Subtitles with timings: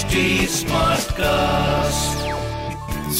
[0.00, 2.20] HD Smartcast.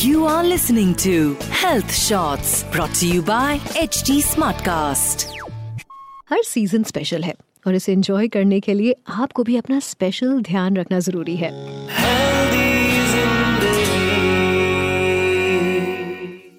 [0.02, 5.24] You are listening to Health Shots brought to you by HD Smartcast.
[6.30, 7.34] हर season special है
[7.66, 11.50] और इसे enjoy करने के लिए आपको भी अपना स्पेशल ध्यान रखना ज़रूरी है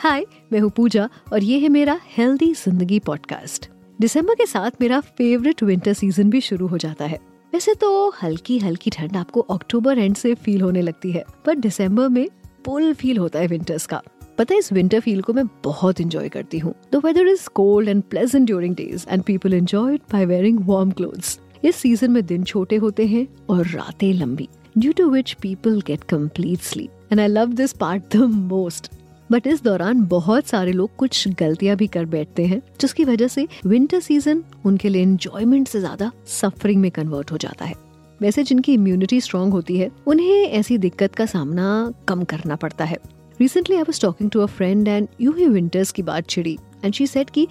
[0.04, 3.70] हाय मैं हूँ पूजा और ये है मेरा हेल्दी ज़िंदगी पॉडकास्ट
[4.00, 7.88] दिसंबर के साथ मेरा फेवरेट विंटर सीज़न भी शुरू हो जाता है वैसे तो
[8.22, 12.28] हल्की हल्की ठंड आपको अक्टूबर एंड से फील होने लगती है, पर दिसंबर में
[12.66, 14.02] फुल फील होता है विंटर्स का।
[14.38, 17.90] पता है, इस विंटर फील को मैं बहुत इंजॉय करती हूँ। The weather is cold
[17.90, 22.26] and pleasant during days and people enjoy it by wearing warm clothes इस सीज़न में
[22.26, 27.20] दिन छोटे होते हैं और रातें लंबी due to which people get complete sleep and
[27.20, 28.92] I love this part the most
[29.32, 33.48] but इस दौरान बहुत सारे लोग कुछ गलतियाँ भी कर बैठते हैं, जिसकी वजह से
[33.66, 37.76] विंटर सीज़न उनके लिए एंजॉयमेंट से ज़्यादा सफरिंग में कन्वर्ट हो जाता है।
[38.22, 42.98] वैसे जिनकी इम्यूनिटी स्ट्रांग होती है, उन्हें ऐसी दिक्कत का सामना कम करना पड़ता है।
[43.40, 46.94] Recently I was talking to a friend and you ही विंटर्स की बात छिड़ी एंड
[46.94, 47.48] शी सेट कि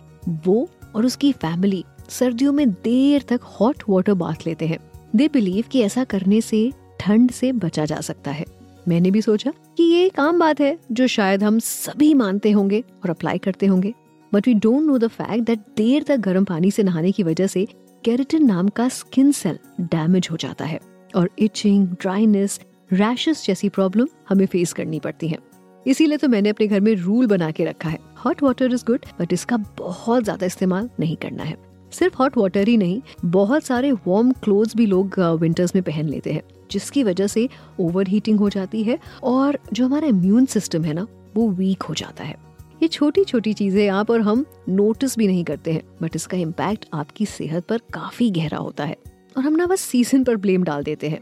[0.46, 4.78] वो और उसकी फैमिली सर्दियों में देर तक हॉट वाटर बाथ लेते हैं।
[5.16, 6.70] दे बिलीव कि ऐसा करने से
[7.00, 8.44] ठंड से बचा जा सकता है।
[8.88, 12.80] मैंने भी सोचा कि ये एक आम बात है जो शायद हम सभी मानते होंगे
[12.80, 13.92] और अप्लाई करते होंगे।
[14.32, 17.46] But we don't know the fact that देर तक गर्म पानी से नहाने की वजह
[17.46, 17.66] से
[18.04, 20.80] केरेटिन नाम का स्किन सेल डैमेज हो जाता है
[21.16, 22.60] और इचिंग ड्राइनेस
[22.92, 25.38] रैशेस जैसी प्रॉब्लम हमें फेस करनी पड़ती है।
[25.86, 29.06] इसीलिए तो मैंने अपने घर में रूल बना के रखा है। Hot water is good
[29.20, 31.56] but इसका बहुत ज़्यादा इस्तेमाल नहीं करना है।
[31.92, 36.32] सिर्फ़ हॉट वाटर ही नहीं, बहुत सारे वार्म क्लोथ्स भी लोग विंटर्स में पहन लेते
[36.32, 37.48] हैं, जिसकी वजह से
[37.80, 41.94] ओवर हीटिंग हो जाती है और जो हमारा इम्यून सिस्टम है ना, वो वीक हो
[41.94, 42.36] जाता है।
[42.82, 46.86] ये छोटी छोटी चीज़ें आप और हम नोटिस भी नहीं करते हैं बट इसका इम्पैक्ट
[46.94, 48.96] आपकी सेहत पर काफ़ी गहरा होता है।
[49.36, 51.20] और हम ना बस सीज़न पर ब्लेम डाल देते हैं।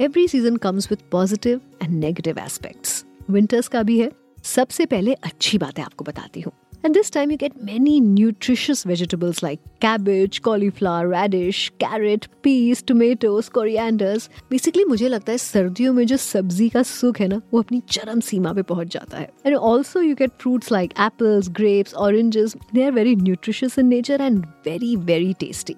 [0.00, 4.10] Every season comes with positive and negative aspects winters का भी है।
[4.44, 6.52] सबसे पहले अच्छी बातें आपको बताती हूँ।
[6.86, 13.48] And this time you get many nutritious vegetables like cabbage, cauliflower, radish, carrot, peas, tomatoes,
[13.48, 14.28] corianders.
[14.50, 18.20] Basically मुझे लगता है सर्दियों में जो सब्ज़ी का सुख है ना वो अपनी चरम
[18.20, 22.54] सीमा पे पहुँच जाता है And also you get fruits like apples, grapes, oranges.
[22.72, 25.76] They are very nutritious in nature and very very tasty.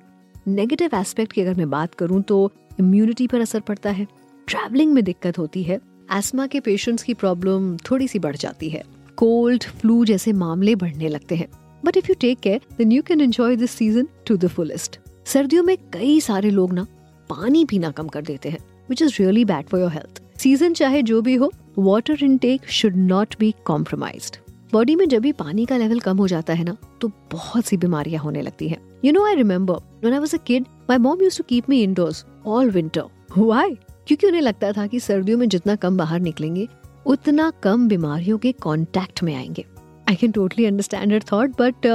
[0.48, 4.06] Negative aspect की अगर मैं बात करूँ तो इम्यूनिटी पर असर पड़ता है
[4.48, 5.80] ट्रैवलिंग में दिक्कत होती है
[6.18, 11.08] एस्मा के पेशेंट्स की प्रॉब्लम थोड़ी सी बढ़ जाती है कोल्ड फ्लू जैसे मामले बढ़ने
[11.08, 11.46] लगते हैं।
[11.84, 15.62] But if you take care then you can enjoy this season to the fullest सर्दियों
[15.62, 16.86] में कई सारे लोग ना
[17.30, 18.58] पानी पीना कम कर देते हैं
[18.88, 22.96] which is really bad for your health season चाहे जो भी हो water intake should
[22.96, 24.36] not be compromised
[24.72, 27.76] body में जब भी पानी का लेवल कम हो जाता है ना तो बहुत सी
[27.76, 31.22] बीमारियाँ होने लगती हैं। You know I remember when I was a kid my mom
[31.22, 33.74] used to keep me indoors all winter why
[34.06, 36.68] क्योंकि उन्हें लगता था कि सर्दियों में जितना कम बाहर निकलेंगे
[37.08, 39.64] उतना कम बीमारियों के कांटेक्ट में आएँगे।
[40.08, 41.86] I can totally understand thought but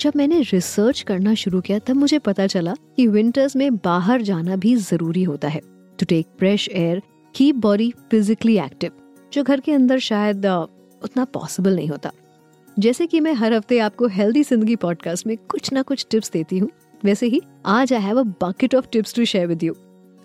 [0.00, 4.56] जब मैंने रिसर्च करना शुरू किया तब मुझे पता चला कि विंटर्स में बाहर जाना
[4.56, 5.60] भी ज़रूरी होता है।
[5.98, 7.02] To take fresh air
[7.34, 8.92] keep body physically active
[9.32, 12.12] जो घर के अंदर शायद uh, उतना पॉसिबल नहीं होता।
[12.78, 16.58] जैसे कि मैं हर हफ़्ते आपको हेल्दी ज़िंदगी पॉडकास्ट में कुछ ना कुछ टिप्स देती
[16.58, 16.70] हूँ।
[17.04, 19.74] वैसे ही आज I have a bucket of tips to share with you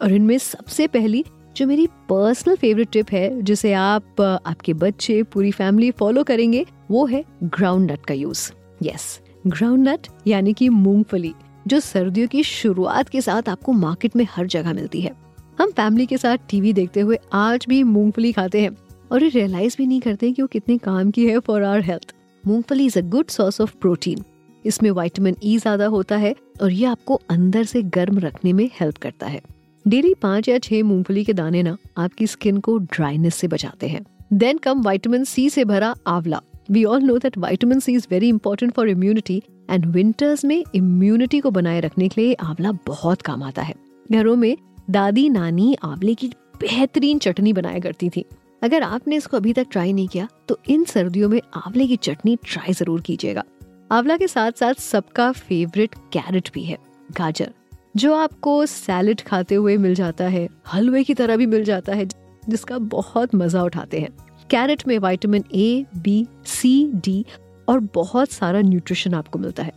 [0.01, 1.23] और इनमें सबसे पहली
[1.55, 7.05] जो मेरी पर्सनल फेवरेट टिप है, जिसे आप आपके बच्चे, पूरी फैमिली फॉलो करेंगे, वो
[7.05, 8.51] है ग्राउंड नट का यूज़
[8.83, 11.33] यस ग्राउंड नट यानी कि मूंगफली,
[11.67, 15.11] जो सर्दियों की शुरुआत के साथ आपको मार्केट में हर जगह मिलती है।
[15.57, 18.75] हम फैमिली के साथ टीवी देखते हुए आज भी मूंगफली खाते हैं
[19.11, 22.13] और ये रियलाइज़ भी नहीं करते कि वो कितने काम की है फॉर आवर हेल्थ
[22.43, 24.23] मूंगफली is a good source of protein
[24.65, 28.69] इसमें विटामिन ई e ज़्यादा होता है और ये आपको अंदर से गर्म रखने में
[28.79, 29.41] हेल्प करता है।
[29.85, 34.03] डेली पाँच या छह मूंगफली के दाने ना आपकी स्किन को ड्राइनेस से बचाते हैं।
[34.33, 36.39] देन कम वाइटामिन सी से भरा आंवला।
[36.71, 41.39] We all know that vitamin C is very important for immunity and winters में इम्यूनिटी
[41.39, 43.73] को बनाए रखने के लिए आंवला बहुत काम आता है।
[44.11, 44.55] घरों में
[44.89, 46.27] दादी, नानी आंवले की
[46.61, 48.25] बेहतरीन चटनी बनाया करती थी।
[48.63, 52.35] अगर आपने इसको अभी तक ट्राई नहीं किया तो इन सर्दियों में आंवले की चटनी
[52.43, 53.43] ट्राई ज़रूर कीजिएगा।
[53.91, 56.77] आंवला के साथ साथ सबका फेवरेट कैरेट भी है।
[57.11, 57.51] गाजर।
[57.95, 62.05] जो आपको सैलड खाते हुए मिल जाता है, हलवे की तरह भी मिल जाता है,
[62.49, 64.09] जिसका बहुत मज़ा उठाते हैं।
[64.49, 67.25] कैरेट में vitamin A B C D
[67.67, 69.71] और बहुत सारा न्यूट्रिशन आपको मिलता है।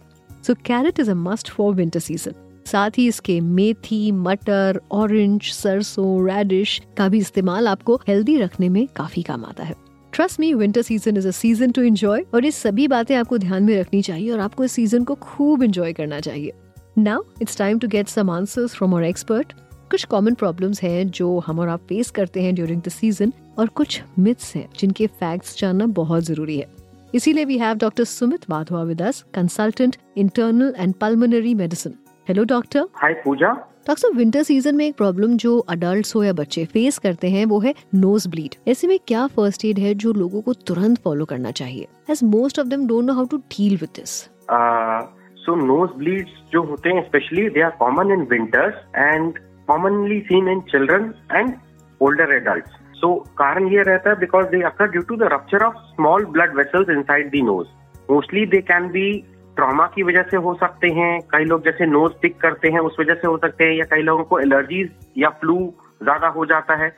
[0.46, 2.34] So carrot is a must for winter season
[2.66, 8.86] साथ ही इसके मेथी, मटर ऑरेंज सरसों रेडिश का भी इस्तेमाल आपको हेल्दी रखने में
[8.96, 9.74] काफ़ी काम आता है।
[10.12, 13.62] Trust me winter season is a season to enjoy और ये सभी बातें आपको ध्यान
[13.62, 16.52] में रखनी चाहिए और आपको इस सीज़न को खूब एंजॉय करना चाहिए।
[16.98, 19.52] Now it's time to get some answers from our expert.
[19.90, 23.66] कुछ कॉमन प्रॉब्लम्स हैं जो हम और आप फेस करते हैं ड्यूरिंग द सीज़न और
[23.66, 26.66] कुछ मिथ्स हैं जिनके फैक्ट्स जानना बहुत ज़रूरी है।
[27.14, 31.94] इसीलिए we have doctor Sumit Madhava with us consultant internal and pulmonary medicine
[32.28, 33.52] hello doctor hi Pooja
[33.86, 37.60] doctor winter season में एक प्रॉब्लम जो अडल्ट हो या बच्चे फेस करते हैं वो
[37.60, 41.50] है नोज़ ब्लीड ऐसे में क्या फ़र्स्ट एड है जो लोगों को तुरंत फॉलो करना
[41.50, 41.86] चाहिए?
[42.10, 44.22] As most of them don't know how to deal with this
[45.48, 50.48] so nose bleeds जो होते हैं specially they are common in winters and commonly seen
[50.48, 51.54] in children and
[52.00, 52.64] older adult
[52.94, 56.56] so कारण ये रहता है because they occur due to the rupture of small blood
[56.56, 57.68] vessels inside the nose
[58.10, 59.06] mostly they can be
[59.56, 62.96] trauma की वजह से हो सकते हैं। कई लोग जैसे नोज़ पिक करते हैं, उस
[63.00, 65.56] वजह से हो सकते हैं या कई लोगों को एलर्जीज या फ्लू
[66.02, 66.92] ज़्यादा हो जाता है।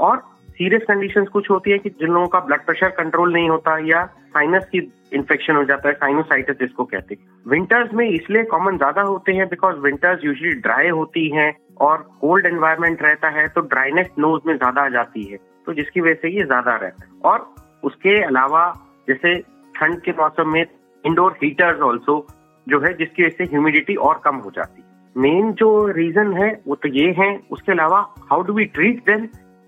[0.00, 0.22] और
[0.62, 4.04] सीरियस कंडीशंस कुछ होती है कि जिन लोगों का ब्लड प्रेशर कंट्रोल नहीं होता या
[4.34, 4.78] साइनस की
[5.14, 9.48] इन्फेक्शन हो जाता है साइनोसाइटिस जिसको कहते हैं। विंटर्स में इसलिए कॉमन ज़्यादा होते हैं
[9.48, 11.50] बिकॉज़ विंटर्स यूजली ड्राई होती हैं
[11.80, 16.00] और कोल्ड एनवायरमेंट रहता है तो ड्राइनेस नोज़ में ज़्यादा आ जाती है तो जिसकी
[16.00, 17.46] वजह से ये ज़्यादा रहता है। और
[17.84, 18.64] उसके अलावा
[19.08, 19.36] जैसे
[19.74, 20.64] ठंड के मौसम में
[21.04, 22.26] इंडोर हीटर्स ऑल्सो
[22.66, 26.50] जो है जिसकी वजह से ह्यूमिडिटी और कम हो जाती है। मेन जो रीजन है
[26.66, 29.26] वो तो ये है, उसके अलावा how do we treat them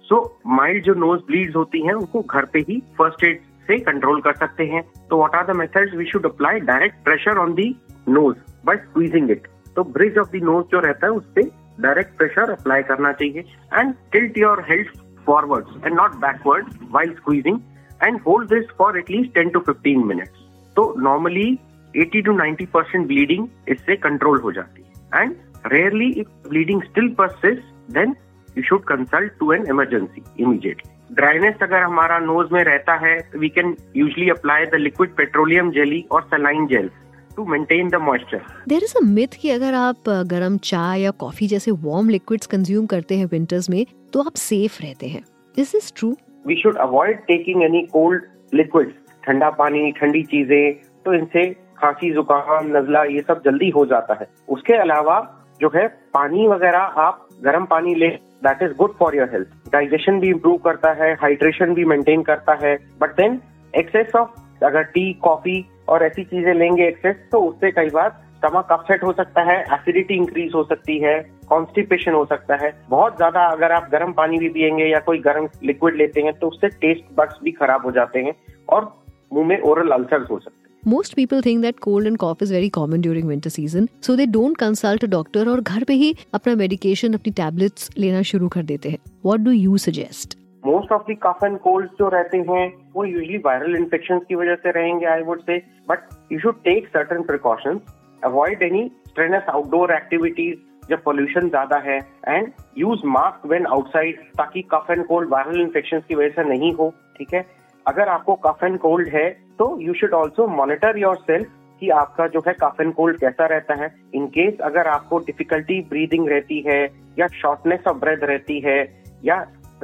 [0.08, 0.16] so
[0.46, 4.32] mild जो नोज़ ब्लीड होती हैं, उनको घर पे ही फ़र्स्ट एड से कंट्रोल कर
[4.36, 7.68] सकते हैं। तो what are the methods we should apply direct pressure on the
[8.08, 8.36] nose
[8.66, 9.46] by squeezing it
[9.76, 13.44] तो ब्रिज ऑफ़ द नोज़ जो रहता है, उस पर डायरेक्ट प्रेशर अप्लाई करना चाहिए।
[13.74, 17.60] And tilt your health forward and not backward while squeezing
[18.02, 20.44] and hold this for at least ten to fifteen minutes
[20.76, 21.46] तो normally
[21.94, 25.34] 80 to 90 percent bleeding इससे control हो जाती है। And
[25.72, 28.14] rarely if bleeding still persist then
[28.56, 33.48] you should consult to an emergency immediately dryness अगर हमारा नोज़ में रहता है we
[33.50, 36.90] can usually apply the liquid petroleum jelly और saline gel
[37.36, 41.46] to maintain the moisture there is a myth कि अगर आप गर्म चाय या कॉफ़ी
[41.48, 45.22] जैसे वार्म लिक्विड्स कंज्यूम करते हैं विंटर्स में तो आप सेफ़ रहते हैं।
[45.56, 46.14] This is true
[46.46, 48.22] we should avoid taking any cold
[48.54, 48.92] liquids
[49.24, 50.74] ठंडा पानी ठंडी चीज़ें
[51.04, 51.44] तो इनसे
[51.78, 55.16] खांसी जुकाम नजला ये सब जल्दी हो जाता है। उसके अलावा
[55.60, 58.08] जो है पानी वगैरह आप गर्म पानी ले
[58.44, 62.58] that is good for your health digestion भी इम्प्रूव करता है हाइड्रेशन भी मेंटेन करता
[62.62, 62.76] है.
[63.00, 63.40] बट देन
[63.74, 68.72] एक्सेस ऑफ़ अगर टी कॉफ़ी और ऐसी चीज़ें लेंगे एक्सेस तो उससे कई बार स्टमक
[68.72, 71.14] अपसेट हो सकता है एसिडिटी इंक्रीज हो सकती है
[71.48, 72.72] कॉन्स्टिपेशन हो सकता है.
[72.90, 76.48] बहुत ज़्यादा अगर आप गर्म पानी भी पियेंगे या कोई गर्म लिक्विड लेते हैं तो
[76.48, 78.34] उससे टेस्ट बड्स भी खराब हो जाते हैं
[78.68, 78.92] और
[79.32, 80.63] मुँह में ओरल अल्सर्स हो सकते हैं.
[80.86, 84.26] Most people think that cold and cough is very common during winter season, so they
[84.26, 88.62] don't consult a doctor और घर पे ही अपना medication, अपनी tablets लेना शुरू कर
[88.62, 88.98] देते हैं.
[89.26, 90.36] What do you suggest?
[90.62, 94.54] Most of the cough and cold जो रहते हैं वो यूजली वायरल इन्फेक्शन की वजह
[94.62, 95.56] से रहेंगे I would say
[95.88, 97.80] but you should take certain precautions
[98.24, 101.98] avoid any strenuous outdoor activities जब पोल्यूशन ज़्यादा है
[102.28, 106.72] and use mask when outside ताकि cough and cold viral infection की वजह से नहीं
[106.80, 107.44] हो ठीक है
[107.86, 109.28] अगर आपको कफ एंड कोल्ड है
[109.58, 113.74] तो you should also monitor yourself कि आपका जो है कफ एंड कोल्ड कैसा रहता
[113.74, 116.82] है। इनकेस अगर आपको डिफिकल्टी ब्रीदिंग रहती है,
[117.18, 118.78] या शॉर्टनेस ऑफ़ ब्रेथ रहती है,
[119.24, 119.36] या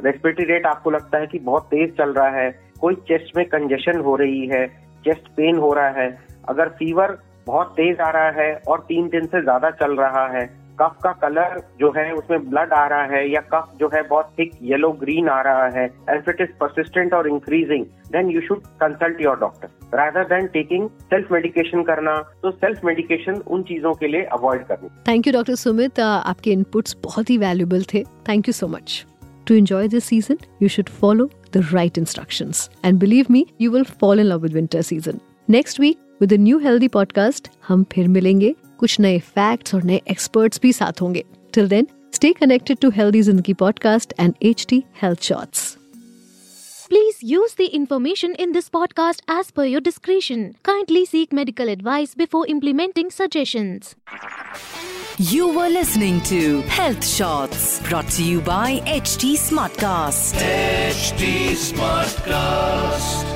[0.03, 2.49] रेस्पिरेटरी रेट आपको लगता है कि बहुत तेज चल रहा है,
[2.81, 4.67] कोई चेस्ट में कंजेशन हो रही है
[5.05, 6.09] चेस्ट पेन हो रहा है,
[6.49, 7.17] अगर फीवर
[7.47, 10.45] बहुत तेज आ रहा है और तीन दिन से ज़्यादा चल रहा है
[10.81, 14.33] कफ का कलर जो है उसमें ब्लड आ रहा है या कफ जो है बहुत
[14.39, 18.65] थिक येलो ग्रीन आ रहा है एंड इट इज़ परसिस्टेंट और increasing then you should
[18.81, 24.07] consult your doctor rather then taking self medication करना तो सेल्फ मेडिकेशन उन चीज़ों के
[24.07, 28.03] लिए अवॉइड करनी। थैंक यू डॉक्टर सुमित आपके इनपुट्स बहुत ही वैल्यूबल थे.
[28.29, 29.05] Thank you so much
[29.49, 32.59] To enjoy this season, you should follow the right instructions.
[32.87, 35.19] And believe me, you will fall in love with winter season.
[35.55, 40.01] Next week, with a new healthy podcast, हम फिर मिलेंगे कुछ नए facts और नए
[40.11, 41.23] experts भी साथ होंगे
[41.53, 45.69] till then stay connected to healthy ज़िंदगी podcast and H T health shorts
[46.91, 50.41] Please use the information in this podcast as per your discretion.
[50.69, 53.95] Kindly seek medical advice before implementing suggestions.
[55.31, 56.43] You were listening to
[56.75, 60.41] Health Shots brought to you by HT Smartcast.
[60.45, 61.35] HT
[61.67, 63.30] Smartcast.